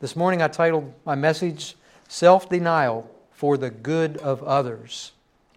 [0.00, 1.74] This morning I titled my message
[2.06, 5.10] Self Denial for the Good of Others.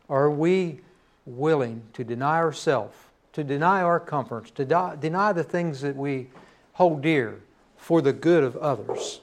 [0.09, 0.79] Are we
[1.27, 2.97] willing to deny ourselves,
[3.33, 6.27] to deny our comforts, to die, deny the things that we
[6.73, 7.39] hold dear
[7.77, 9.21] for the good of others?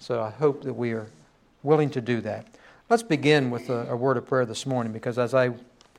[0.00, 1.06] So I hope that we are
[1.62, 2.46] willing to do that.
[2.90, 5.52] Let's begin with a, a word of prayer this morning because as I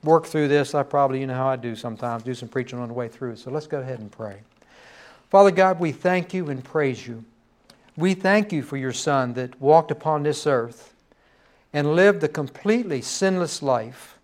[0.03, 2.87] work through this, I probably, you know how I do sometimes, do some preaching on
[2.87, 3.37] the way through.
[3.37, 4.41] So let's go ahead and pray.
[5.31, 7.25] Father God, we thank you and praise you.
[7.97, 10.93] We thank you for your Son that walked upon this earth
[11.73, 14.17] and lived a completely sinless life.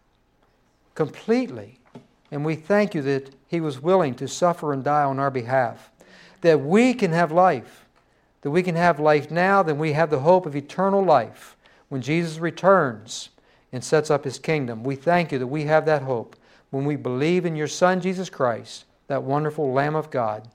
[0.94, 1.80] Completely.
[2.32, 5.92] And we thank you that he was willing to suffer and die on our behalf,
[6.42, 7.86] that we can have life,
[8.42, 11.56] that we can have life now, that we have the hope of eternal life
[11.90, 13.30] when Jesus returns
[13.72, 14.84] and sets up his kingdom.
[14.84, 16.36] We thank you that we have that hope
[16.70, 20.48] when we believe in your Son, Jesus Christ, that wonderful Lamb of God.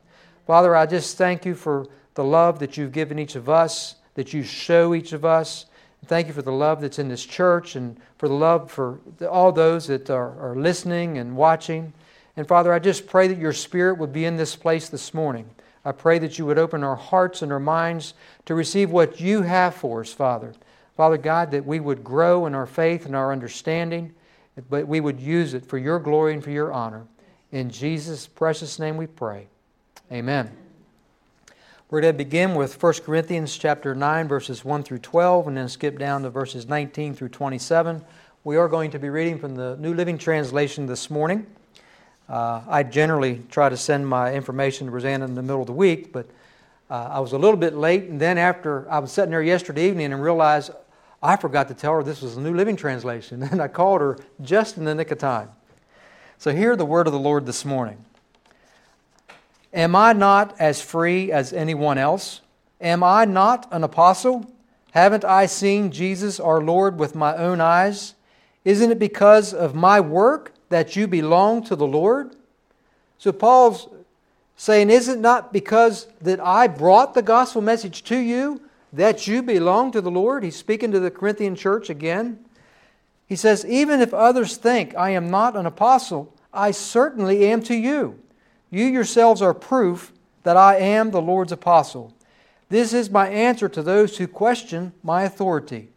[0.46, 1.86] Father, I just thank you for
[2.18, 5.66] the love that you've given each of us, that you show each of us.
[6.06, 8.98] Thank you for the love that's in this church and for the love for
[9.30, 11.92] all those that are, are listening and watching.
[12.36, 15.48] And Father, I just pray that your Spirit would be in this place this morning.
[15.84, 18.14] I pray that you would open our hearts and our minds
[18.46, 20.54] to receive what you have for us, Father.
[20.96, 24.12] Father God, that we would grow in our faith and our understanding,
[24.68, 27.06] but we would use it for your glory and for your honor.
[27.52, 29.46] In Jesus' precious name we pray.
[30.10, 30.67] Amen.
[31.90, 35.70] We're going to begin with 1 Corinthians chapter 9 verses 1 through 12 and then
[35.70, 38.04] skip down to verses 19 through 27.
[38.44, 41.46] We are going to be reading from the New Living Translation this morning.
[42.28, 45.72] Uh, I generally try to send my information to Rosanna in the middle of the
[45.72, 46.26] week, but
[46.90, 49.88] uh, I was a little bit late, and then after I was sitting there yesterday
[49.88, 50.72] evening and realized
[51.22, 54.18] I forgot to tell her this was the New Living Translation, and I called her
[54.42, 55.48] just in the nick of time.
[56.36, 58.04] So, hear the word of the Lord this morning.
[59.72, 62.40] Am I not as free as anyone else?
[62.80, 64.50] Am I not an apostle?
[64.92, 68.14] Haven't I seen Jesus our Lord with my own eyes?
[68.64, 72.34] Isn't it because of my work that you belong to the Lord?
[73.18, 73.88] So, Paul's
[74.56, 78.62] saying, Is it not because that I brought the gospel message to you
[78.92, 80.42] that you belong to the Lord.
[80.42, 82.44] He's speaking to the Corinthian church again.
[83.26, 87.74] He says, Even if others think I am not an apostle, I certainly am to
[87.74, 88.18] you.
[88.70, 90.12] You yourselves are proof
[90.42, 92.14] that I am the Lord's apostle.
[92.68, 95.88] This is my answer to those who question my authority.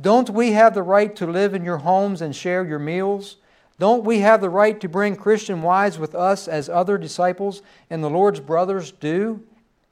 [0.00, 3.36] Don't we have the right to live in your homes and share your meals?
[3.78, 8.02] Don't we have the right to bring Christian wives with us as other disciples and
[8.02, 9.42] the Lord's brothers do,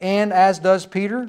[0.01, 1.29] and as does Peter?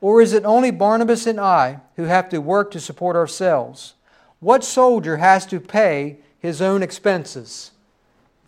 [0.00, 3.94] Or is it only Barnabas and I who have to work to support ourselves?
[4.40, 7.72] What soldier has to pay his own expenses?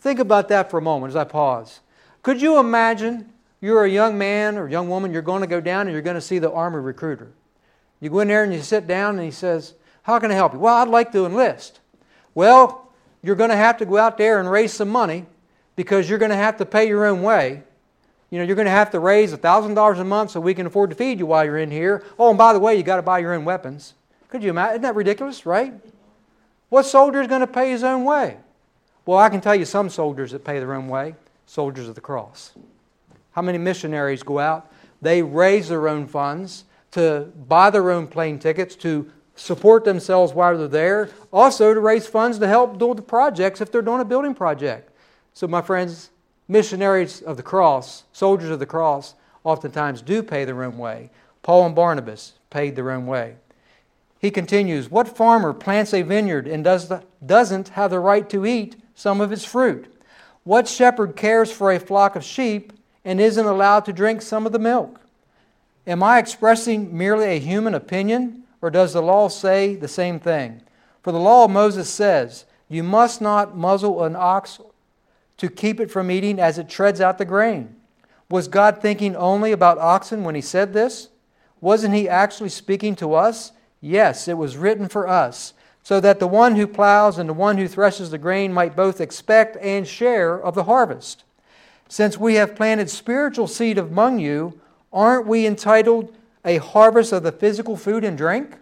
[0.00, 1.80] Think about that for a moment as I pause.
[2.22, 5.82] Could you imagine you're a young man or young woman, you're going to go down
[5.82, 7.32] and you're going to see the Army recruiter?
[8.00, 10.52] You go in there and you sit down and he says, How can I help
[10.52, 10.60] you?
[10.60, 11.80] Well, I'd like to enlist.
[12.34, 12.90] Well,
[13.22, 15.26] you're going to have to go out there and raise some money
[15.74, 17.62] because you're going to have to pay your own way
[18.30, 20.90] you know, you're going to have to raise $1,000 a month so we can afford
[20.90, 22.04] to feed you while you're in here.
[22.18, 23.94] Oh, and by the way, you got to buy your own weapons.
[24.28, 24.74] Could you imagine?
[24.74, 25.72] Isn't that ridiculous, right?
[26.68, 28.36] What soldier is going to pay his own way?
[29.08, 31.14] Well, I can tell you some soldiers that pay their own way
[31.46, 32.52] soldiers of the cross.
[33.30, 34.70] How many missionaries go out?
[35.00, 40.58] They raise their own funds to buy their own plane tickets, to support themselves while
[40.58, 44.04] they're there, also to raise funds to help do the projects if they're doing a
[44.04, 44.90] building project.
[45.32, 46.10] So, my friends,
[46.46, 51.08] missionaries of the cross, soldiers of the cross, oftentimes do pay their own way.
[51.40, 53.36] Paul and Barnabas paid their own way.
[54.18, 58.44] He continues What farmer plants a vineyard and does the, doesn't have the right to
[58.44, 59.86] eat some of its fruit?
[60.42, 62.72] What shepherd cares for a flock of sheep
[63.04, 65.00] and isn't allowed to drink some of the milk?
[65.86, 70.62] Am I expressing merely a human opinion, or does the law say the same thing?
[71.00, 74.58] For the law of Moses says, You must not muzzle an ox
[75.36, 77.76] to keep it from eating as it treads out the grain.
[78.28, 81.08] Was God thinking only about oxen when he said this?
[81.60, 83.52] Wasn't he actually speaking to us?
[83.80, 85.54] Yes, it was written for us,
[85.88, 89.00] so that the one who plows and the one who threshes the grain might both
[89.00, 91.24] expect and share of the harvest.
[91.88, 94.60] Since we have planted spiritual seed among you,
[94.92, 96.14] aren't we entitled
[96.44, 98.56] a harvest of the physical food and drink?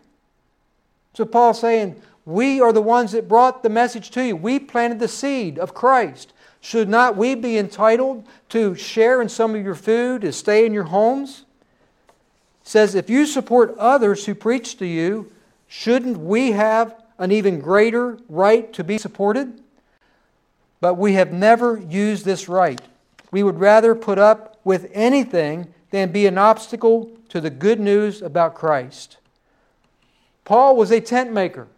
[1.15, 4.37] So Paul's saying, we are the ones that brought the message to you.
[4.37, 6.33] We planted the seed of Christ.
[6.61, 10.73] Should not we be entitled to share in some of your food, to stay in
[10.73, 11.45] your homes?
[12.63, 15.33] Says, if you support others who preach to you,
[15.67, 19.61] shouldn't we have an even greater right to be supported?
[20.81, 22.81] But we have never used this right.
[23.31, 28.23] We would rather put up with anything than be an obstacle to the good news
[28.23, 29.19] about Christ.
[30.45, 31.69] Paul was a tent maker.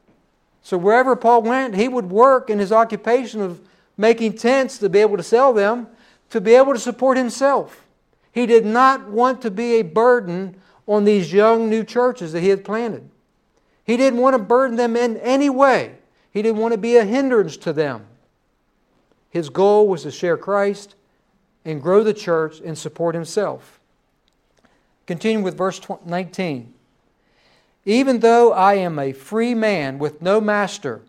[0.62, 3.61] So wherever Paul went, he would work in his occupation of
[3.96, 5.87] making tents to be able to sell them,
[6.31, 7.87] to be able to support himself.
[8.32, 10.56] He did not want to be a burden
[10.87, 13.08] on these young new churches that he had planted.
[13.88, 15.94] He didn't want to burden them in any way.
[16.31, 18.05] He didn't want to be a hindrance to them.
[19.31, 20.94] His goal was to share Christ
[21.64, 23.81] and grow the church and support himself.
[25.06, 26.75] Continue with verse 19.
[27.87, 31.00] Even though I am a free man with no master,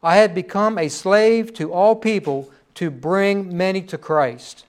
[0.00, 4.64] I have become a slave to all people to bring many to Christ.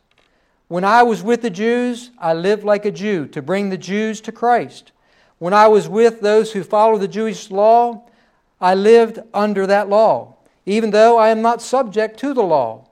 [0.69, 4.22] When I was with the Jews, I lived like a Jew to bring the Jews
[4.22, 4.92] to Christ.
[5.39, 8.04] When I was with those who follow the Jewish law,
[8.60, 10.36] I lived under that law,
[10.66, 12.88] even though I am not subject to the law.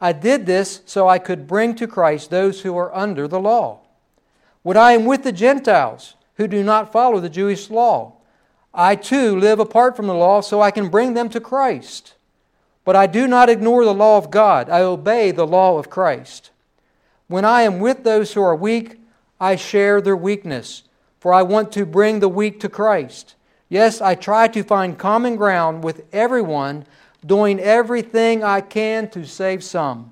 [0.00, 3.80] I did this so I could bring to Christ those who are under the law.
[4.62, 8.14] When I am with the Gentiles who do not follow the Jewish law,
[8.74, 12.14] I too live apart from the law so I can bring them to Christ.
[12.84, 16.50] But I do not ignore the law of God, I obey the law of Christ.
[17.28, 19.00] When I am with those who are weak,
[19.40, 20.82] I share their weakness,
[21.22, 23.36] for I want to bring the weak to Christ.
[23.68, 26.84] Yes, I try to find common ground with everyone,
[27.24, 30.10] doing everything I can to save some.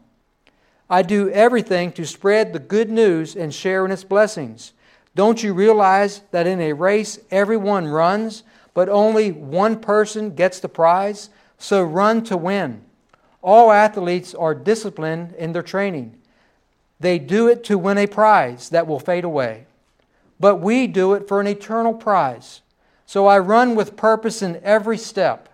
[0.88, 4.72] I do everything to spread the good news and share in its blessings.
[5.16, 10.68] Don't you realize that in a race everyone runs, but only one person gets the
[10.68, 11.28] prize?
[11.58, 12.82] So run to win.
[13.42, 16.16] All athletes are disciplined in their training.
[17.00, 19.66] They do it to win a prize that will fade away.
[20.40, 22.62] But we do it for an eternal prize.
[23.04, 25.48] So I run with purpose in every step.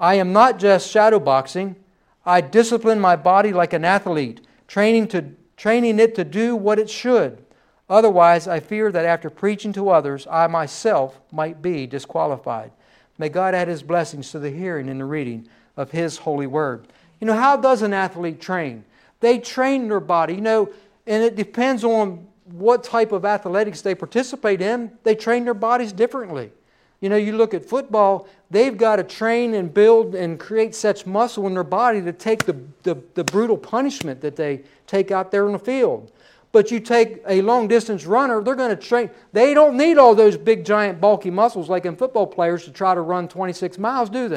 [0.00, 1.76] I am not just shadowboxing.
[2.24, 5.26] I discipline my body like an athlete, training, to,
[5.56, 7.44] training it to do what it should.
[7.88, 12.72] Otherwise, I fear that after preaching to others, I myself might be disqualified.
[13.18, 15.46] May God add His blessings to the hearing and the reading
[15.76, 16.88] of His holy word.
[17.20, 18.84] You know, how does an athlete train?
[19.20, 20.70] They train their body, you know,
[21.06, 24.92] and it depends on what type of athletics they participate in.
[25.02, 26.52] They train their bodies differently.
[27.00, 31.04] You know, you look at football, they've got to train and build and create such
[31.04, 35.30] muscle in their body to take the, the, the brutal punishment that they take out
[35.30, 36.10] there in the field.
[36.52, 39.10] But you take a long distance runner, they're going to train.
[39.32, 42.94] They don't need all those big, giant, bulky muscles like in football players to try
[42.94, 44.36] to run 26 miles, do they?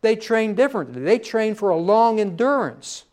[0.00, 1.02] They train differently.
[1.02, 3.04] They train for a long endurance.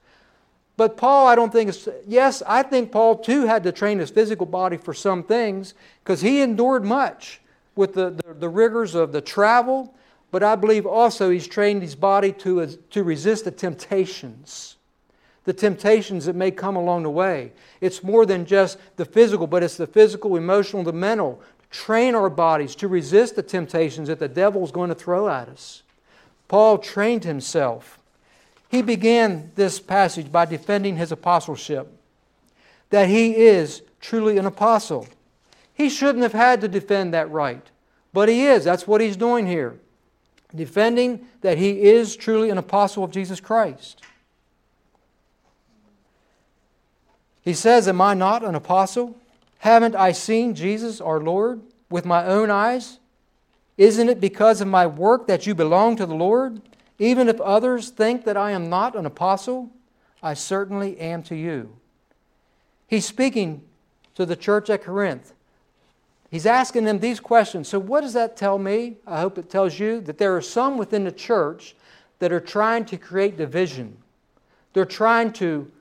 [0.78, 4.10] But Paul, I don't think is, yes, I think Paul too had to train his
[4.10, 5.74] physical body for some things
[6.04, 7.42] because he endured much
[7.76, 9.94] with the, the, the, rigors of the travel,
[10.32, 14.78] but I believe also he's trained his body to, to resist the temptations
[15.44, 17.52] the temptations that may come along the way.
[17.80, 21.42] It's more than just the physical, but it's the physical, emotional, the mental.
[21.72, 25.50] Train our bodies to resist the temptations that the devil is going to throw at
[25.50, 25.84] us.
[26.48, 28.00] Paul trained himself.
[28.72, 31.92] He began this passage by defending his apostleship,
[32.90, 35.10] that he is truly an apostle.
[35.74, 37.70] He shouldn't have had to defend that right,
[38.14, 38.64] but he is.
[38.64, 39.78] That's what he's doing here.
[40.56, 44.02] Defending that he is truly an apostle of Jesus Christ.
[47.42, 49.18] He says, Am I not an apostle?
[49.60, 53.00] Haven't I seen Jesus our Lord with my own eyes?
[53.78, 56.62] Isn't it because of my work that you belong to the Lord?
[57.02, 59.72] Even if others think that I am not an apostle,
[60.22, 61.76] I certainly am to you.
[62.86, 63.64] He's speaking
[64.14, 65.34] to the church at Corinth.
[66.30, 67.68] He's asking them these questions.
[67.68, 68.98] So, what does that tell me?
[69.08, 71.76] I hope it tells you that there are some within the church
[72.20, 73.98] that are trying to create division.
[74.74, 75.72] They're trying to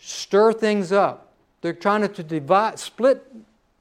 [0.00, 1.34] stir things up.
[1.60, 3.30] They're trying to divide, split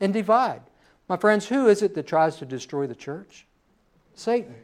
[0.02, 0.60] and divide.
[1.08, 3.46] My friends, who is it that tries to destroy the church?
[4.14, 4.56] Satan.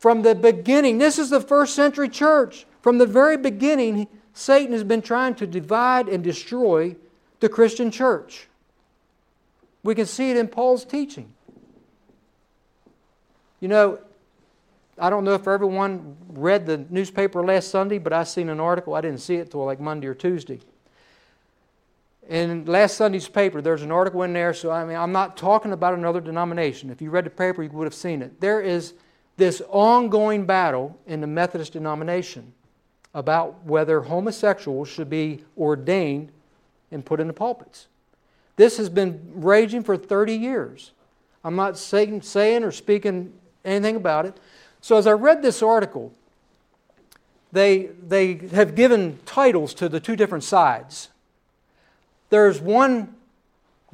[0.00, 2.64] From the beginning, this is the first century church.
[2.80, 6.96] From the very beginning, Satan has been trying to divide and destroy
[7.40, 8.48] the Christian church.
[9.82, 11.30] We can see it in Paul's teaching.
[13.60, 13.98] You know,
[14.98, 18.94] I don't know if everyone read the newspaper last Sunday, but I seen an article.
[18.94, 20.60] I didn't see it till like Monday or Tuesday.
[22.26, 24.54] In last Sunday's paper, there's an article in there.
[24.54, 26.88] So I mean, I'm not talking about another denomination.
[26.88, 28.40] If you read the paper, you would have seen it.
[28.40, 28.94] There is
[29.40, 32.52] this ongoing battle in the Methodist denomination
[33.14, 36.30] about whether homosexuals should be ordained
[36.92, 37.88] and put in the pulpits.
[38.56, 40.92] This has been raging for 30 years.
[41.42, 43.32] I'm not saying, saying or speaking
[43.64, 44.36] anything about it.
[44.82, 46.12] So as I read this article,
[47.50, 51.08] they, they have given titles to the two different sides.
[52.28, 53.14] There's one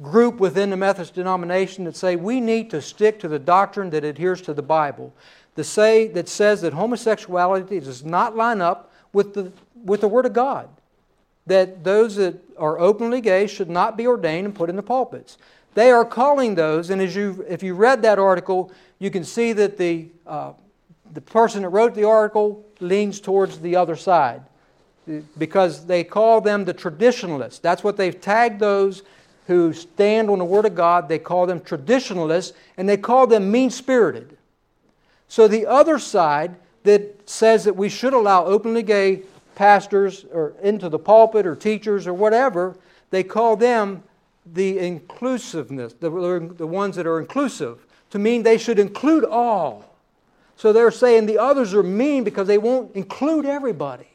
[0.01, 4.03] group within the Methodist denomination that say we need to stick to the doctrine that
[4.03, 5.13] adheres to the Bible,
[5.55, 9.51] the say that says that homosexuality does not line up with the
[9.83, 10.69] with the Word of God.
[11.47, 15.37] That those that are openly gay should not be ordained and put in the pulpits.
[15.73, 19.53] They are calling those, and as you if you read that article, you can see
[19.53, 20.53] that the uh,
[21.13, 24.41] the person that wrote the article leans towards the other side
[25.37, 27.59] because they call them the traditionalists.
[27.59, 29.03] That's what they've tagged those
[29.47, 31.07] who stand on the Word of God.
[31.07, 34.37] They call them traditionalists and they call them mean spirited.
[35.29, 39.23] So the other side that says that we should allow openly gay
[39.55, 42.75] pastors or into the pulpit or teachers or whatever,
[43.09, 44.03] they call them
[44.53, 46.09] the inclusiveness, the,
[46.57, 49.95] the ones that are inclusive, to mean they should include all.
[50.55, 54.07] So they're saying the others are mean because they won't include everybody.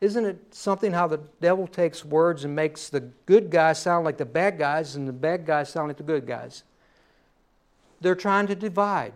[0.00, 4.16] Isn't it something how the devil takes words and makes the good guys sound like
[4.16, 6.62] the bad guys and the bad guys sound like the good guys?
[8.00, 9.12] They're trying to divide.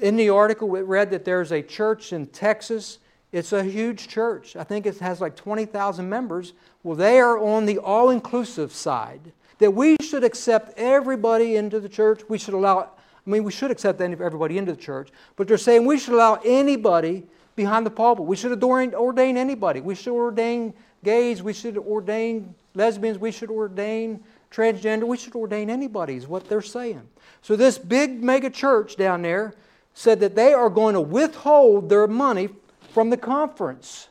[0.00, 2.98] In the article, we read that there's a church in Texas.
[3.32, 4.56] It's a huge church.
[4.56, 6.52] I think it has like 20,000 members.
[6.82, 9.32] Well, they are on the all inclusive side.
[9.58, 12.22] That we should accept everybody into the church.
[12.28, 15.86] We should allow, I mean, we should accept everybody into the church, but they're saying
[15.86, 17.26] we should allow anybody
[17.58, 18.24] behind the pulpit.
[18.24, 19.80] We should ordain, anybody.
[19.80, 20.72] We should ordain
[21.04, 21.42] gays.
[21.42, 23.18] We should ordain lesbians.
[23.18, 25.04] We should ordain transgender.
[25.04, 27.02] We should ordain anybody, is what they're saying.
[27.42, 29.54] So, this big mega church down there
[29.92, 32.48] said that they are going to withhold their money
[32.94, 34.08] from the conference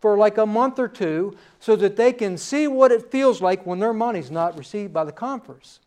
[0.00, 3.66] for like a month or two so that they can see what it feels like
[3.66, 5.80] when their money's not received by the conference.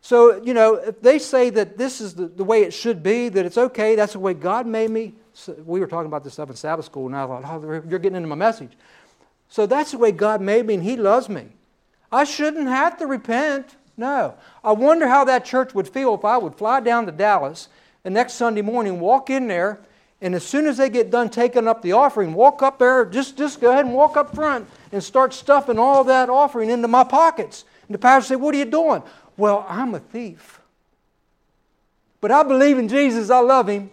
[0.00, 3.28] So, you know, if they say that this is the, the way it should be,
[3.28, 5.14] that it's okay, that's the way God made me,
[5.64, 8.16] we were talking about this stuff in Sabbath school, and I thought, oh, you're getting
[8.16, 8.72] into my message.
[9.48, 11.46] So that's the way God made me, and He loves me.
[12.10, 13.76] I shouldn't have to repent.
[13.96, 14.34] No.
[14.64, 17.68] I wonder how that church would feel if I would fly down to Dallas
[18.04, 19.80] and next Sunday morning walk in there,
[20.20, 23.36] and as soon as they get done taking up the offering, walk up there, just,
[23.36, 27.04] just go ahead and walk up front and start stuffing all that offering into my
[27.04, 27.64] pockets.
[27.86, 29.02] And the pastor say, What are you doing?
[29.36, 30.60] Well, I'm a thief.
[32.20, 33.90] But I believe in Jesus, I love him.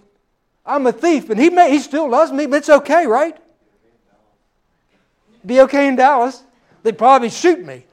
[0.65, 3.37] I'm a thief, and he, may, he still loves me, but it's okay, right?
[5.45, 6.43] Be okay in Dallas.
[6.81, 7.85] They'd probably shoot me.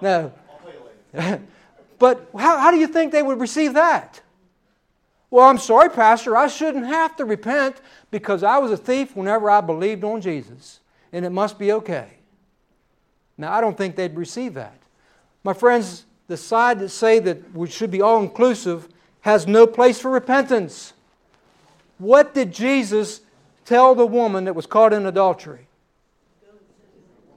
[0.00, 0.32] No.
[1.14, 1.40] no.
[1.98, 4.20] but how, how do you think they would receive that?
[5.30, 9.50] Well, I'm sorry, Pastor, I shouldn't have to repent because I was a thief whenever
[9.50, 10.80] I believed on Jesus,
[11.12, 12.18] and it must be okay.
[13.38, 14.76] Now, I don't think they'd receive that.
[15.42, 18.88] My friends, the side that say that we should be all inclusive
[19.22, 20.92] has no place for repentance.
[22.02, 23.20] What did Jesus
[23.64, 25.68] tell the woman that was caught in adultery?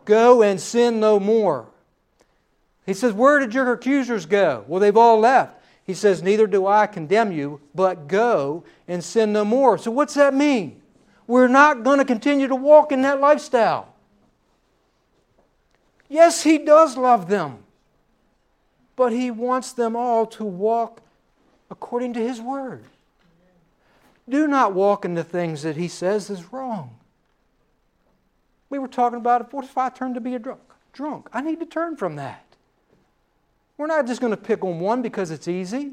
[0.05, 1.67] Go and sin no more.
[2.84, 4.65] He says, Where did your accusers go?
[4.67, 5.62] Well, they've all left.
[5.84, 9.77] He says, Neither do I condemn you, but go and sin no more.
[9.77, 10.81] So, what's that mean?
[11.27, 13.93] We're not going to continue to walk in that lifestyle.
[16.10, 17.60] Yes, He does love them,
[18.95, 21.01] but He wants them all to walk
[21.69, 22.84] according to His Word.
[24.27, 26.98] Do not walk in the things that he says is wrong.
[28.70, 29.53] We were talking about.
[29.53, 30.62] What if I turn to be a drunk?
[30.94, 31.29] Drunk.
[31.32, 32.44] I need to turn from that.
[33.77, 35.91] We're not just going to pick on one because it's easy.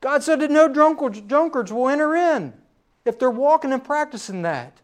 [0.00, 2.54] God said that no drunkards, drunkards will enter in
[3.04, 4.78] if they're walking and practicing that.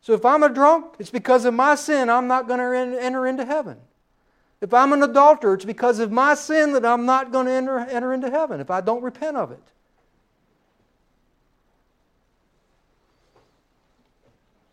[0.00, 3.26] So if I'm a drunk, it's because of my sin I'm not going to enter
[3.26, 3.78] into heaven.
[4.60, 7.78] If I'm an adulterer, it's because of my sin that I'm not going to enter,
[7.78, 9.62] enter into heaven if I don't repent of it.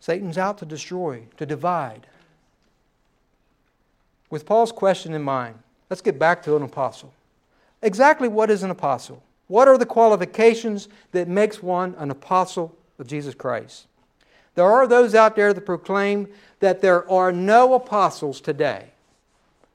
[0.04, 2.08] Satan's out to destroy, to divide.
[4.30, 7.14] With Paul's question in mind, let's get back to an apostle.
[7.82, 9.24] Exactly what is an apostle?
[9.48, 13.88] What are the qualifications that makes one an apostle of Jesus Christ?
[14.56, 16.28] There are those out there that proclaim
[16.60, 18.90] that there are no apostles today.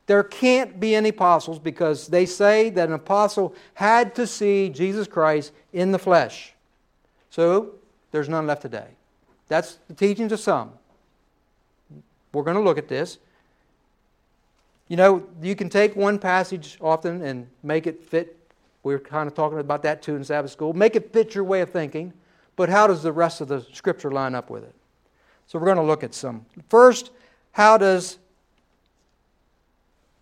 [0.08, 5.08] There can't be any apostles because they say that an apostle had to see Jesus
[5.08, 6.52] Christ in the flesh.
[7.30, 7.70] So
[8.12, 8.88] there's none left today.
[9.48, 10.72] That's the teachings of some.
[12.32, 13.18] We're going to look at this.
[14.88, 18.36] You know, you can take one passage often and make it fit.
[18.82, 20.72] We are kind of talking about that too in Sabbath school.
[20.72, 22.12] Make it fit your way of thinking,
[22.56, 24.74] but how does the rest of the scripture line up with it?
[25.46, 26.44] So we're going to look at some.
[26.68, 27.10] First,
[27.52, 28.18] how does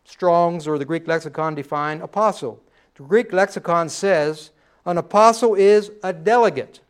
[0.05, 2.61] Strong's or the Greek lexicon define apostle?
[2.95, 4.51] The Greek lexicon says
[4.85, 6.81] an apostle is a delegate,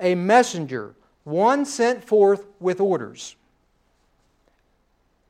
[0.00, 0.94] a messenger,
[1.28, 3.36] one sent forth with orders.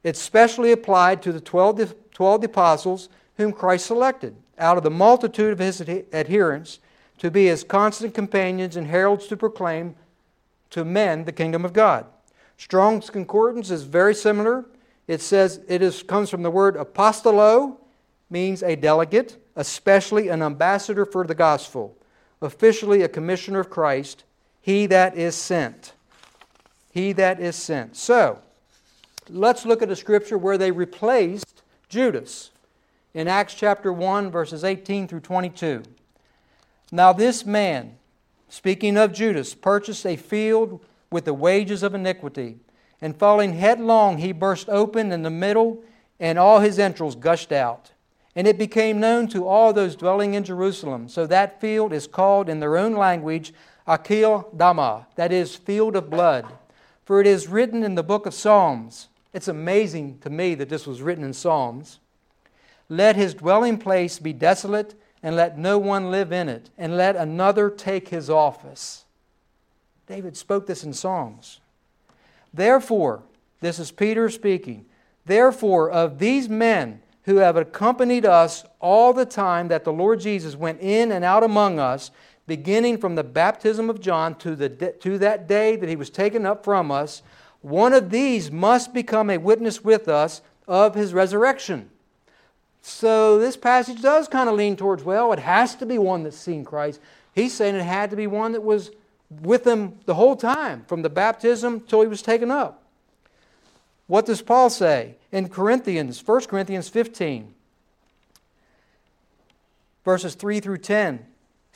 [0.05, 5.52] It's specially applied to the 12, 12 apostles whom Christ selected out of the multitude
[5.52, 6.78] of his adherents
[7.19, 9.97] to be his constant companions and heralds to proclaim
[10.71, 12.07] to men the kingdom of God.
[12.57, 14.64] Strong's Concordance is very similar.
[15.07, 17.78] It says it is, comes from the word apostolo,
[18.31, 21.97] means a delegate, especially an ambassador for the gospel,
[22.43, 24.25] officially a commissioner of Christ,
[24.61, 25.93] he that is sent.
[26.91, 27.97] He that is sent.
[27.97, 28.41] So,
[29.29, 32.50] let's look at a scripture where they replaced Judas
[33.15, 35.83] in Acts chapter 1, verses 18 through 22.
[36.91, 37.97] Now, this man,
[38.49, 42.59] speaking of Judas, purchased a field with the wages of iniquity,
[43.00, 45.83] and falling headlong, he burst open in the middle,
[46.19, 47.93] and all his entrails gushed out.
[48.35, 51.09] And it became known to all those dwelling in Jerusalem.
[51.09, 53.53] So that field is called in their own language
[53.88, 56.47] Akel Dama, that is, field of blood.
[57.04, 59.09] For it is written in the book of Psalms.
[59.33, 61.99] It's amazing to me that this was written in Psalms.
[62.88, 67.16] Let his dwelling place be desolate, and let no one live in it, and let
[67.16, 69.04] another take his office.
[70.07, 71.61] David spoke this in Psalms.
[72.52, 73.23] Therefore,
[73.61, 74.87] this is Peter speaking,
[75.26, 80.57] therefore, of these men who have accompanied us all the time that the Lord Jesus
[80.57, 82.11] went in and out among us,
[82.49, 86.45] beginning from the baptism of John to, the, to that day that he was taken
[86.45, 87.23] up from us,
[87.61, 91.90] one of these must become a witness with us of his resurrection.
[92.83, 96.37] So this passage does kind of lean towards, well, it has to be one that's
[96.37, 97.00] seen Christ.
[97.35, 98.90] He's saying it had to be one that was
[99.43, 102.83] with him the whole time, from the baptism till he was taken up.
[104.07, 107.55] What does Paul say in Corinthians, 1 Corinthians 15,
[110.02, 111.26] verses 3 through 10?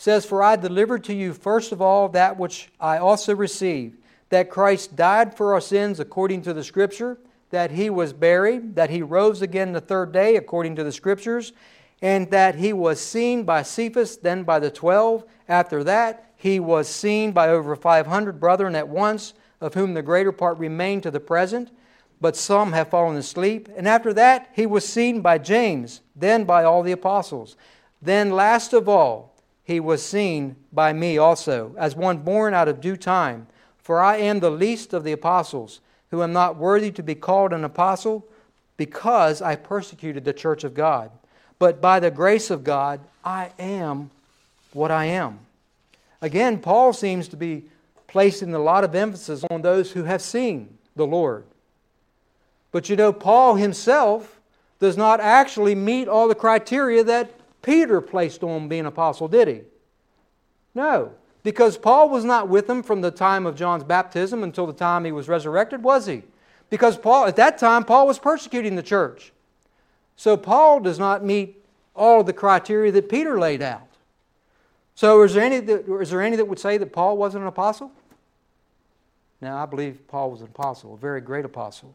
[0.02, 3.99] Says, For I delivered to you first of all that which I also received,
[4.30, 7.18] that Christ died for our sins according to the Scripture
[7.50, 11.52] that he was buried, that he rose again the third day according to the Scriptures,
[12.00, 15.23] and that he was seen by Cephas, then by the twelve.
[15.49, 20.32] After that, he was seen by over 500 brethren at once, of whom the greater
[20.32, 21.71] part remain to the present,
[22.21, 23.69] but some have fallen asleep.
[23.76, 27.54] And after that, he was seen by James, then by all the apostles.
[28.00, 29.31] Then, last of all,
[29.73, 33.47] he was seen by me also, as one born out of due time.
[33.78, 35.80] For I am the least of the apostles
[36.11, 38.26] who am not worthy to be called an apostle
[38.76, 41.11] because I persecuted the church of God.
[41.58, 44.11] But by the grace of God, I am
[44.75, 45.39] what I am.
[46.21, 47.65] Again, Paul seems to be
[48.06, 51.45] placing a lot of emphasis on those who have seen the Lord.
[52.73, 54.39] But you know, Paul himself
[54.80, 57.30] does not actually meet all the criteria that
[57.63, 59.61] Peter placed on being apostle, did he?
[60.75, 61.13] No.
[61.43, 65.05] Because Paul was not with them from the time of John's baptism until the time
[65.05, 66.23] he was resurrected, was he?
[66.71, 69.33] Because Paul, at that time, Paul was persecuting the church.
[70.17, 73.89] So Paul does not meet all the criteria that Peter laid out.
[74.95, 77.49] So is there any that, is there any that would say that Paul wasn't an
[77.49, 77.91] apostle?
[79.41, 81.95] Now, I believe Paul was an apostle, a very great apostle.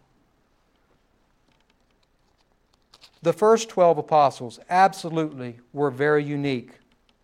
[3.21, 6.79] The first 12 apostles absolutely were very unique.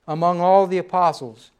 [0.08, 1.52] Among all the apostles,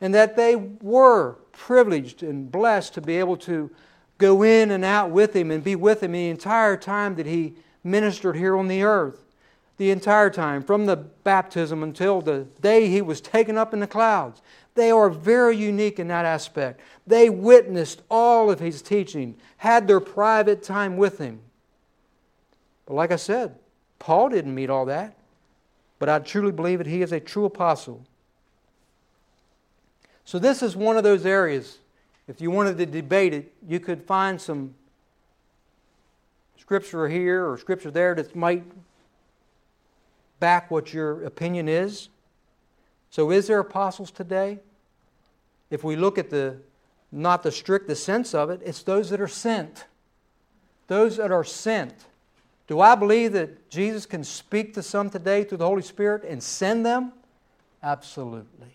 [0.00, 3.70] and that they were privileged and blessed to be able to
[4.18, 7.54] go in and out with him and be with him the entire time that he
[7.84, 9.22] ministered here on the earth.
[9.76, 13.86] The entire time, from the baptism until the day he was taken up in the
[13.86, 14.42] clouds.
[14.74, 16.80] They are very unique in that aspect.
[17.06, 21.40] They witnessed all of his teaching, had their private time with him.
[22.86, 23.56] But like I said,
[24.02, 25.14] Paul didn't meet all that.
[26.00, 28.04] But I truly believe that he is a true apostle.
[30.24, 31.78] So, this is one of those areas.
[32.26, 34.74] If you wanted to debate it, you could find some
[36.58, 38.64] scripture here or scripture there that might
[40.40, 42.08] back what your opinion is.
[43.10, 44.58] So, is there apostles today?
[45.70, 46.56] If we look at the
[47.12, 49.84] not the strict sense of it, it's those that are sent.
[50.88, 52.06] Those that are sent.
[52.72, 56.42] Do I believe that Jesus can speak to some today through the Holy Spirit and
[56.42, 57.12] send them?
[57.82, 58.74] Absolutely.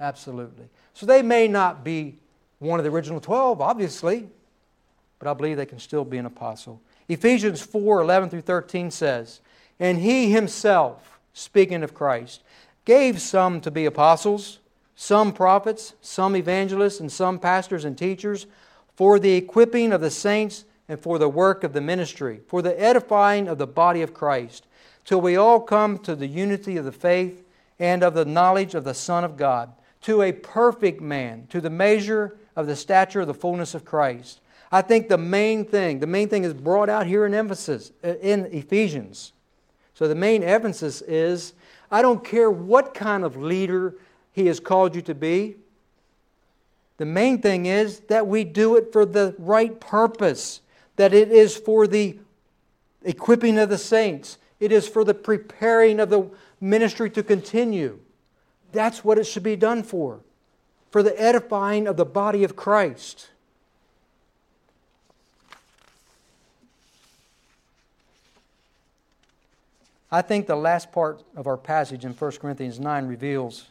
[0.00, 0.64] Absolutely.
[0.94, 2.16] So they may not be
[2.60, 4.26] one of the original 12, obviously,
[5.18, 6.80] but I believe they can still be an apostle.
[7.10, 9.40] Ephesians 4 11 through 13 says,
[9.78, 12.42] And he himself, speaking of Christ,
[12.86, 14.60] gave some to be apostles,
[14.96, 18.46] some prophets, some evangelists, and some pastors and teachers
[18.96, 22.80] for the equipping of the saints and for the work of the ministry, for the
[22.80, 24.66] edifying of the body of Christ,
[25.04, 27.44] till we all come to the unity of the faith
[27.78, 29.72] and of the knowledge of the Son of God
[30.02, 34.40] to a perfect man, to the measure of the stature of the fullness of Christ,
[34.70, 38.14] I think the main thing, the main thing is brought out here in emphasis uh,
[38.16, 39.32] in Ephesians.
[39.94, 41.54] So the main emphasis is
[41.90, 43.94] I don't care what kind of leader
[44.32, 45.56] he has called you to be.
[46.98, 50.60] The main thing is that we do it for the right purpose,
[50.98, 52.18] that it is for the
[53.04, 56.28] equipping of the saints, it is for the preparing of the
[56.60, 58.00] ministry to continue.
[58.72, 60.20] That's what it should be done for,
[60.90, 63.30] for the edifying of the body of Christ.
[70.10, 73.66] I think the last part of our passage in 1 Corinthians 9 reveals,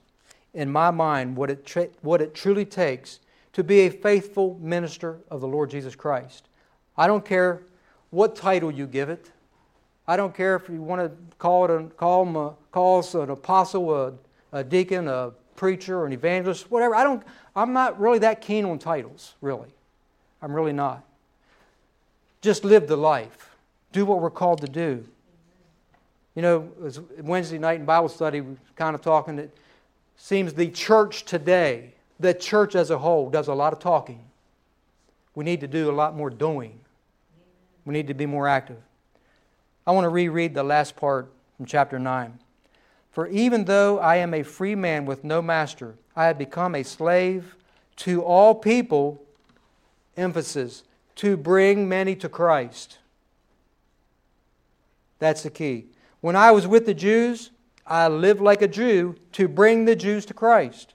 [0.53, 3.19] in my mind, what it, tra- what it truly takes
[3.51, 6.46] to be a faithful minister of the Lord Jesus Christ.
[6.97, 7.61] I don't care
[8.09, 9.31] what title you give it.
[10.07, 13.13] I don't care if you want to call it a, call, him a, call us
[13.13, 14.13] an apostle, a,
[14.53, 16.95] a deacon, a preacher, an evangelist, whatever.
[16.95, 17.23] I don't,
[17.55, 19.69] I'm not really that keen on titles, really.
[20.41, 21.03] I'm really not.
[22.41, 23.55] Just live the life.
[23.91, 25.05] Do what we're called to do.
[26.35, 26.69] You know,
[27.19, 29.39] Wednesday night in Bible study, we kind of talking.
[29.39, 29.57] It
[30.15, 34.23] seems the church today, the church as a whole, does a lot of talking.
[35.33, 36.79] We need to do a lot more doing.
[37.87, 38.79] We need to be more active.
[39.87, 42.37] I want to reread the last part from chapter 9.
[43.11, 46.83] For even though I am a free man with no master, I have become a
[46.83, 47.55] slave
[47.97, 49.23] to all people,
[50.17, 50.83] emphasis,
[51.15, 52.97] to bring many to Christ.
[55.19, 55.85] That's the key.
[56.19, 57.51] When I was with the Jews,
[57.85, 60.93] I lived like a Jew to bring the Jews to Christ.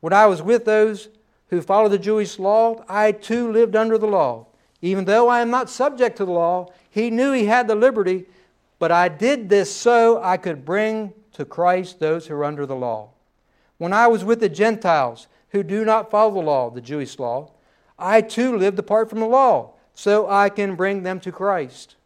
[0.00, 1.10] When I was with those
[1.50, 4.46] who follow the Jewish law, I too lived under the law.
[4.82, 8.26] Even though I am not subject to the law, he knew he had the liberty,
[8.78, 12.76] but I did this so I could bring to Christ those who are under the
[12.76, 13.10] law.
[13.78, 17.50] When I was with the Gentiles who do not follow the law, the Jewish law,
[17.98, 21.96] I too lived apart from the law, so I can bring them to Christ.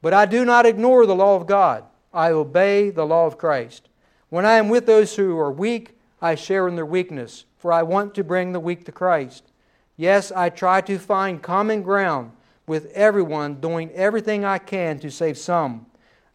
[0.00, 1.84] But I do not ignore the law of God.
[2.12, 3.88] I obey the law of Christ.
[4.28, 7.82] When I am with those who are weak, I share in their weakness, for I
[7.82, 9.51] want to bring the weak to Christ.
[10.02, 12.32] Yes, I try to find common ground
[12.66, 15.86] with everyone, doing everything I can to save some.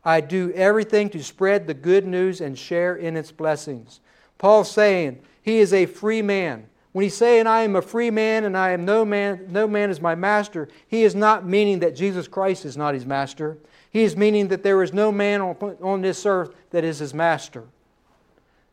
[0.05, 3.99] I do everything to spread the good news and share in its blessings.
[4.37, 6.69] Paul's saying he is a free man.
[6.93, 9.89] When he's saying, I am a free man and I am no man, no man
[9.89, 13.57] is my master, he is not meaning that Jesus Christ is not his master.
[13.91, 17.13] He is meaning that there is no man on, on this earth that is his
[17.13, 17.65] master,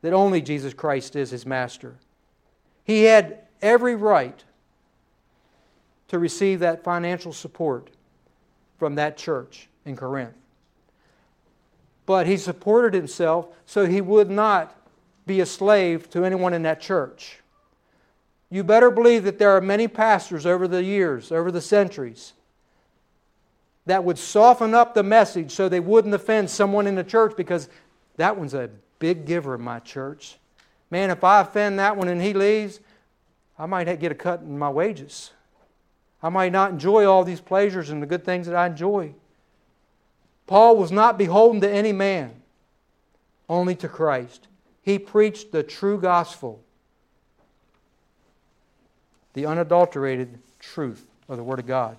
[0.03, 1.97] that only Jesus Christ is his master.
[2.85, 4.45] He had every right
[6.15, 7.91] to receive that financial support
[8.79, 10.35] from that church in Corinth.
[12.07, 14.77] But he supported himself so he would not
[15.27, 17.39] be a slave to anyone in that church
[18.55, 22.35] you better believe that there are many pastors over the years, over the centuries,
[23.85, 27.69] that would soften up the message so they wouldn't offend someone in the church because
[28.17, 30.37] that one's a big giver in my church.
[30.89, 32.79] Man, if I offend that one and he leaves,
[33.59, 35.33] I might get a cut in my wages.
[36.25, 39.13] I might not enjoy all these pleasures and the good things that I enjoy.
[40.47, 42.33] Paul was not beholden to any man,
[43.47, 44.49] only to Christ.
[44.81, 46.63] He preached the true gospel
[49.35, 51.97] the unadulterated truth of the Word of God.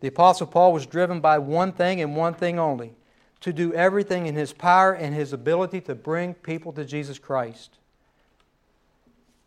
[0.00, 2.92] The Apostle Paul was driven by one thing and one thing only
[3.40, 7.78] to do everything in his power and his ability to bring people to Jesus Christ.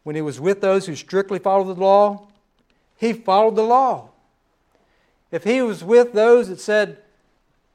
[0.04, 2.28] When he was with those who strictly followed the law,
[3.00, 4.10] he followed the law.
[5.32, 6.98] If he was with those that said,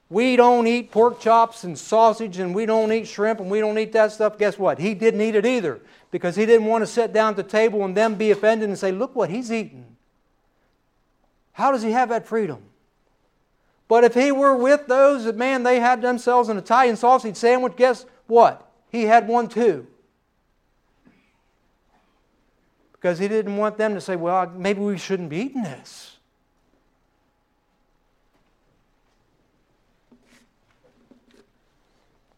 [0.07, 3.79] we don't eat pork chops and sausage and we don't eat shrimp and we don't
[3.79, 4.77] eat that stuff, guess what?
[4.77, 7.83] He didn't eat it either because he didn't want to sit down at the table
[7.83, 9.97] and them be offended and say, Look what he's eating.
[11.53, 12.59] How does he have that freedom?
[13.87, 17.73] But if he were with those that, man, they had themselves an Italian sausage sandwich,
[17.75, 18.69] guess what?
[18.91, 19.87] He had one too.
[23.05, 26.17] Because he didn't want them to say, well, maybe we shouldn't be eating this.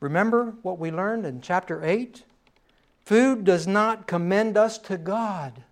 [0.01, 2.21] Remember what we learned in chapter 8?
[3.05, 5.63] Food does not commend us to God,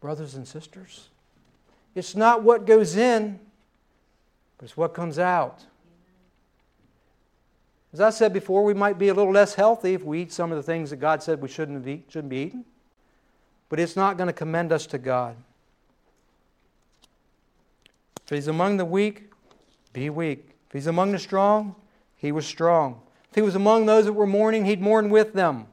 [0.00, 1.10] brothers and sisters.
[1.94, 3.38] It's not what goes in,
[4.56, 5.66] but it's what comes out.
[7.92, 10.50] As I said before, we might be a little less healthy if we eat some
[10.50, 12.64] of the things that God said we shouldn't, eat, shouldn't be eating,
[13.72, 15.34] but it's not going to commend us to God.
[18.22, 19.32] If he's among the weak,
[19.94, 20.50] be weak.
[20.66, 21.74] If he's among the strong,
[22.18, 23.00] he was strong.
[23.30, 25.68] If he was among those that were mourning, he'd mourn with them.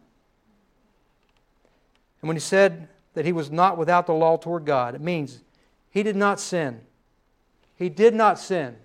[2.21, 5.41] And when he said that he was not without the law toward God, it means
[5.91, 6.79] he did not sin.
[7.75, 8.77] He did not sin.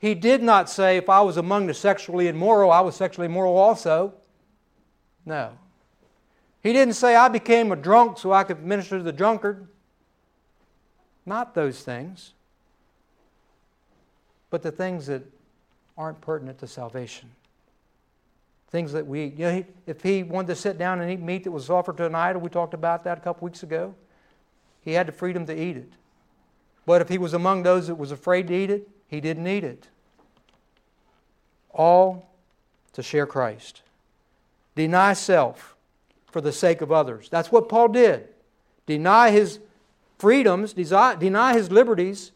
[0.00, 3.56] He did not say, if I was among the sexually immoral, I was sexually immoral
[3.56, 4.14] also.
[5.24, 5.52] No.
[6.62, 9.66] He didn't say, I became a drunk so I could minister to the drunkard.
[11.26, 12.32] Not those things,
[14.50, 15.22] but the things that
[15.96, 17.30] aren't pertinent to salvation.
[18.70, 19.26] Things that we.
[19.26, 22.06] You know, if he wanted to sit down and eat meat that was offered to
[22.06, 23.94] an idol, we talked about that a couple weeks ago,
[24.82, 25.92] he had the freedom to eat it.
[26.86, 29.62] But if he was among those that was afraid to eat it, he didn't eat
[29.62, 29.88] it
[31.72, 32.30] all
[32.92, 33.82] to share Christ.
[34.74, 35.76] Deny self
[36.32, 37.28] for the sake of others.
[37.28, 38.26] That's what Paul did.
[38.86, 39.60] Deny his
[40.18, 42.32] freedoms, deny his liberties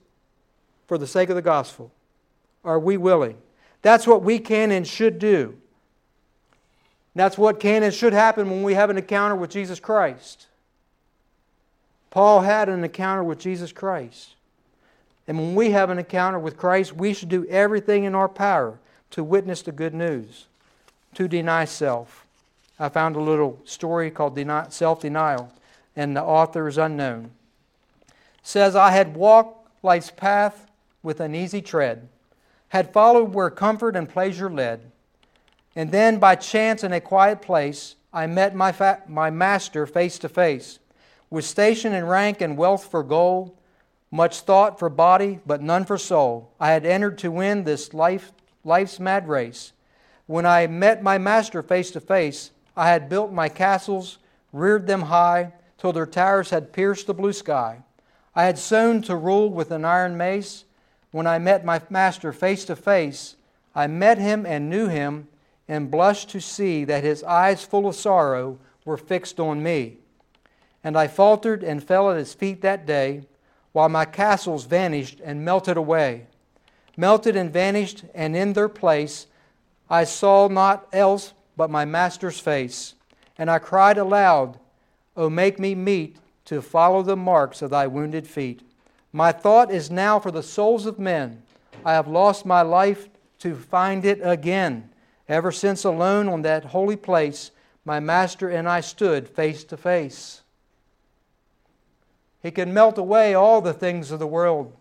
[0.87, 1.91] for the sake of the gospel.
[2.65, 3.37] Are we willing?
[3.83, 5.57] That's what we can and should do.
[7.15, 10.47] That's what can and should happen when we have an encounter with Jesus Christ.
[12.11, 14.35] Paul had an encounter with Jesus Christ.
[15.27, 18.79] And when we have an encounter with Christ, we should do everything in our power
[19.13, 20.47] to witness the good news,
[21.15, 22.26] to deny self.
[22.79, 24.39] I found a little story called
[24.73, 25.53] Self Denial,
[25.95, 27.31] and the author is unknown.
[28.09, 30.71] It says, I had walked life's path
[31.03, 32.09] with an easy tread,
[32.69, 34.91] had followed where comfort and pleasure led,
[35.75, 40.19] and then by chance in a quiet place, I met my, fa- my master face
[40.21, 40.79] to face.
[41.29, 43.59] With station and rank and wealth for goal,
[44.11, 48.33] much thought for body, but none for soul, I had entered to win this life
[48.65, 49.73] life's mad race.
[50.27, 54.19] When I met my master face to face, I had built my castles,
[54.53, 57.83] reared them high, till their towers had pierced the blue sky.
[58.35, 60.65] I had sown to rule with an iron mace.
[61.11, 63.37] When I met my master face to face,
[63.75, 65.29] I met him and knew him,
[65.69, 69.99] and blushed to see that his eyes full of sorrow were fixed on me.
[70.85, 73.23] And I faltered and fell at his feet that day,
[73.73, 76.27] while my castles vanished and melted away
[76.97, 79.27] melted and vanished, and in their place
[79.91, 82.95] I saw not else but my master's face.
[83.39, 84.59] And I cried aloud,
[85.17, 86.17] O make me meet
[86.47, 88.63] to follow the marks of thy wounded feet.
[89.13, 91.43] My thought is now for the souls of men.
[91.85, 93.09] I have lost my life
[93.41, 94.91] to find it again.
[95.29, 97.51] Ever since alone on that holy place,
[97.85, 100.43] my master and I stood face to face.
[102.43, 104.73] He can melt away all the things of the world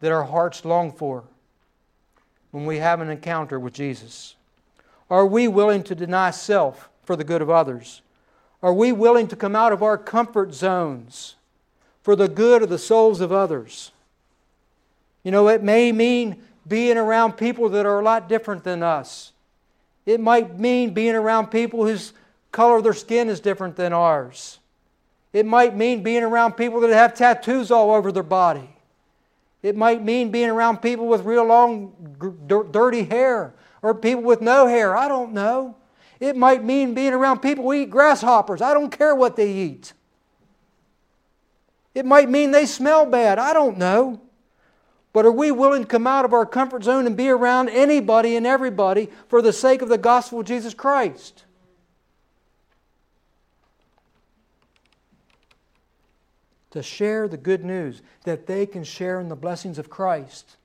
[0.00, 1.24] that our hearts long for
[2.50, 4.36] when we have an encounter with Jesus?
[5.10, 8.02] Are we willing to deny self for the good of others?
[8.62, 11.36] Are we willing to come out of our comfort zones
[12.02, 13.92] for the good of the souls of others?
[15.22, 19.32] You know, it may mean being around people that are a lot different than us.
[20.04, 22.12] It might mean being around people whose
[22.52, 24.58] color of their skin is different than ours.
[25.32, 28.76] It might mean being around people that have tattoos all over their body.
[29.62, 31.92] It might mean being around people with real long,
[32.70, 34.96] dirty hair or people with no hair.
[34.96, 35.76] I don't know.
[36.20, 38.60] It might mean being around people who eat grasshoppers.
[38.60, 39.92] I don't care what they eat.
[41.94, 43.38] It might mean they smell bad.
[43.38, 44.20] I don't know.
[45.12, 48.36] But are we willing to come out of our comfort zone and be around anybody
[48.36, 51.44] and everybody for the sake of the gospel of Jesus Christ?
[56.70, 60.56] to share the good news, that they can share in the blessings of Christ.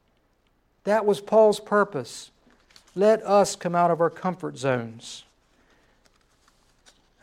[0.83, 2.31] That was Paul's purpose.
[2.95, 5.23] Let us come out of our comfort zones.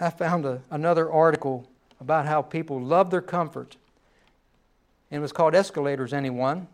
[0.00, 1.68] I found a, another article
[2.00, 3.76] about how people love their comfort.
[5.10, 6.66] And it was called Escalators, Anyone?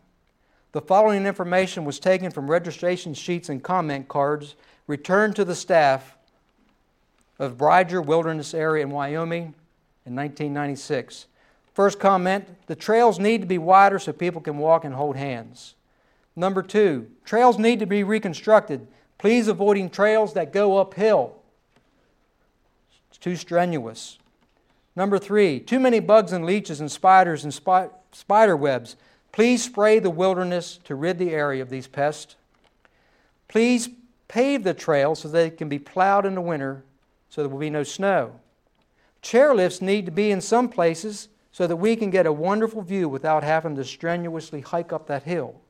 [0.72, 4.56] The following information was taken from registration sheets and comment cards
[4.86, 6.16] returned to the staff
[7.38, 9.54] of Bridger Wilderness Area in Wyoming
[10.04, 11.26] in 1996.
[11.74, 15.75] First comment the trails need to be wider so people can walk and hold hands.
[16.36, 18.86] Number two, trails need to be reconstructed.
[19.18, 21.36] Please avoiding trails that go uphill.
[23.08, 24.18] It's too strenuous.
[24.94, 28.96] Number three, too many bugs and leeches and spiders and spi- spider webs.
[29.32, 32.36] Please spray the wilderness to rid the area of these pests.
[33.48, 33.88] Please
[34.28, 36.84] pave the trails so they can be plowed in the winter
[37.30, 38.40] so there will be no snow.
[39.22, 43.08] Chairlifts need to be in some places so that we can get a wonderful view
[43.08, 45.60] without having to strenuously hike up that hill.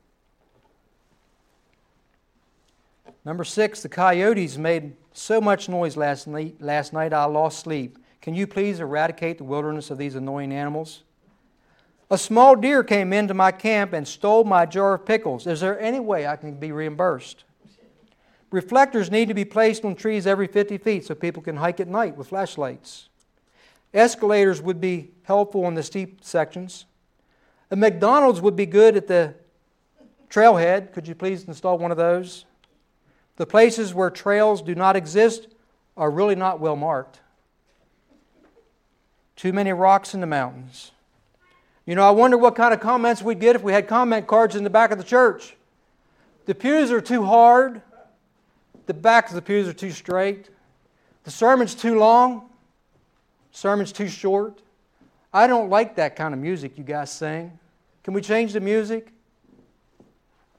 [3.27, 7.97] Number six, the coyotes made so much noise last night, last night I lost sleep.
[8.21, 11.03] Can you please eradicate the wilderness of these annoying animals?
[12.09, 15.45] A small deer came into my camp and stole my jar of pickles.
[15.45, 17.43] Is there any way I can be reimbursed?
[18.49, 21.89] Reflectors need to be placed on trees every 50 feet so people can hike at
[21.89, 23.09] night with flashlights.
[23.93, 26.85] Escalators would be helpful in the steep sections.
[27.71, 29.35] A McDonald's would be good at the
[30.29, 30.93] trailhead.
[30.93, 32.45] Could you please install one of those?
[33.37, 35.47] The places where trails do not exist
[35.95, 37.19] are really not well marked.
[39.35, 40.91] Too many rocks in the mountains.
[41.85, 44.55] You know, I wonder what kind of comments we'd get if we had comment cards
[44.55, 45.55] in the back of the church.
[46.45, 47.81] The pews are too hard.
[48.87, 50.49] The backs of the pews are too straight.
[51.23, 52.49] The sermon's too long.
[53.51, 54.61] Sermon's too short.
[55.33, 57.57] I don't like that kind of music you guys sing.
[58.03, 59.11] Can we change the music?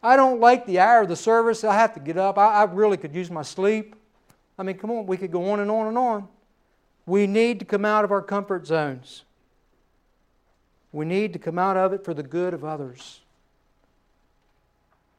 [0.02, 1.64] I don't like the hour of the service.
[1.64, 2.38] I have to get up.
[2.38, 3.96] I, I really could use my sleep.
[4.58, 6.28] I mean, come on, we could go on and on and on.
[7.06, 9.24] We need to come out of our comfort zones.
[10.92, 13.20] We need to come out of it for the good of others,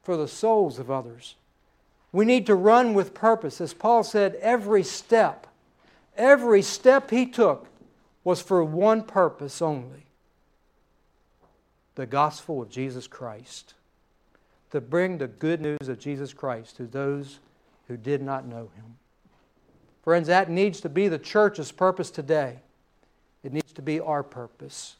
[0.03, 1.35] for the souls of others.
[2.11, 3.61] We need to run with purpose.
[3.61, 5.47] As Paul said, every step,
[6.17, 7.67] every step he took
[8.23, 10.05] was for one purpose only
[11.95, 13.73] the gospel of Jesus Christ
[14.71, 17.39] to bring the good news of Jesus Christ to those
[17.87, 18.97] who did not know him.
[20.03, 22.59] Friends, that needs to be the church's purpose today.
[23.43, 24.95] It needs to be our purpose.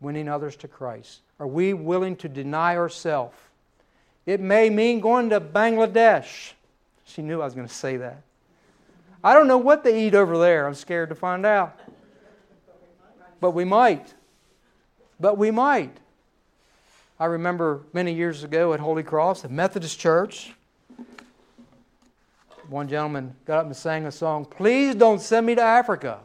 [0.00, 1.20] Winning others to Christ.
[1.40, 3.36] Are we willing to deny ourselves?
[4.26, 6.52] It may mean going to Bangladesh.
[7.04, 8.22] She knew I was going to say that.
[9.24, 10.66] I don't know what they eat over there.
[10.66, 11.78] I'm scared to find out.
[13.40, 14.14] But we might.
[15.18, 15.96] But we might.
[17.20, 20.52] I remember many years ago at Holy Cross, the Methodist Church,
[22.68, 26.20] one gentleman got up and sang a song, Please don't send me to Africa.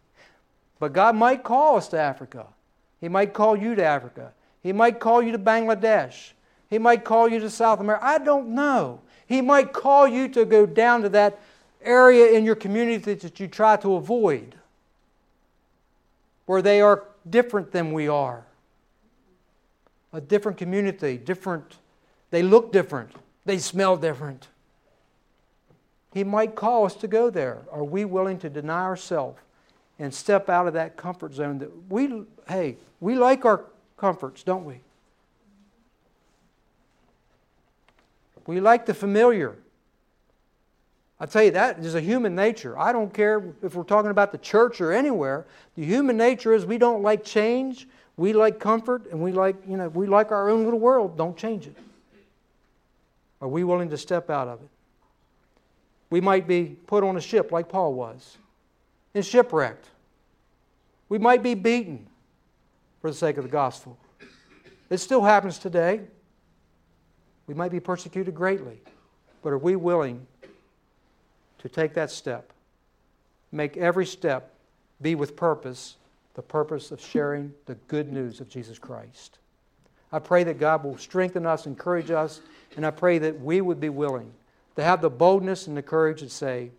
[0.78, 2.46] but God might call us to Africa.
[2.98, 4.32] He might call you to Africa.
[4.62, 6.32] He might call you to Bangladesh.
[6.70, 8.06] He might call you to South America.
[8.06, 9.00] I don't know.
[9.26, 11.38] He might call you to go down to that
[11.82, 14.54] area in your community that you try to avoid,
[16.46, 18.46] where they are different than we are
[20.16, 21.76] a different community, different,
[22.30, 23.12] they look different,
[23.44, 24.48] they smell different.
[26.14, 27.58] He might call us to go there.
[27.70, 29.38] Are we willing to deny ourselves
[29.98, 33.66] and step out of that comfort zone that we, hey, we like our
[33.98, 34.80] comforts, don't we?
[38.46, 39.54] We like the familiar.
[41.20, 42.78] I tell you, that is a human nature.
[42.78, 45.46] I don't care if we're talking about the church or anywhere.
[45.74, 47.86] The human nature is we don't like change.
[48.16, 51.18] We like comfort and we like, you know, we like our own little world.
[51.18, 51.76] Don't change it.
[53.40, 54.68] Are we willing to step out of it?
[56.08, 58.38] We might be put on a ship like Paul was
[59.14, 59.86] and shipwrecked.
[61.08, 62.06] We might be beaten
[63.00, 63.98] for the sake of the gospel.
[64.88, 66.00] It still happens today.
[67.46, 68.80] We might be persecuted greatly,
[69.42, 70.26] but are we willing
[71.58, 72.52] to take that step?
[73.52, 74.54] Make every step
[75.00, 75.96] be with purpose
[76.36, 79.38] the purpose of sharing the good news of Jesus Christ.
[80.12, 82.42] I pray that God will strengthen us, encourage us,
[82.76, 84.30] and I pray that we would be willing
[84.76, 86.70] to have the boldness and the courage to say,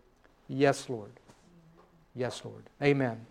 [0.48, 1.10] Yes, Lord.
[2.14, 2.62] Yes, Lord.
[2.82, 3.26] Amen.